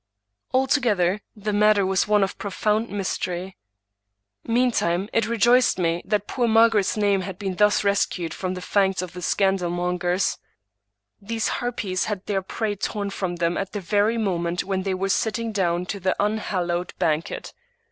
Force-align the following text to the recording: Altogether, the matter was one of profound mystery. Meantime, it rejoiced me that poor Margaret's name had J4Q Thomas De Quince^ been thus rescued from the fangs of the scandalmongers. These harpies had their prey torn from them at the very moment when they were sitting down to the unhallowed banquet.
Altogether, 0.51 1.21
the 1.35 1.53
matter 1.53 1.85
was 1.85 2.07
one 2.07 2.23
of 2.23 2.39
profound 2.39 2.89
mystery. 2.89 3.55
Meantime, 4.43 5.07
it 5.13 5.27
rejoiced 5.27 5.77
me 5.77 6.01
that 6.05 6.25
poor 6.25 6.47
Margaret's 6.47 6.97
name 6.97 7.21
had 7.21 7.35
J4Q 7.37 7.37
Thomas 7.37 7.37
De 7.37 7.45
Quince^ 7.45 7.49
been 7.51 7.55
thus 7.57 7.83
rescued 7.83 8.33
from 8.33 8.53
the 8.55 8.61
fangs 8.61 9.01
of 9.03 9.13
the 9.13 9.19
scandalmongers. 9.21 10.39
These 11.21 11.47
harpies 11.49 12.05
had 12.05 12.25
their 12.25 12.41
prey 12.41 12.75
torn 12.75 13.11
from 13.11 13.35
them 13.35 13.55
at 13.59 13.73
the 13.73 13.79
very 13.79 14.17
moment 14.17 14.63
when 14.63 14.81
they 14.81 14.95
were 14.95 15.07
sitting 15.09 15.51
down 15.51 15.85
to 15.85 15.99
the 15.99 16.15
unhallowed 16.19 16.95
banquet. 16.97 17.53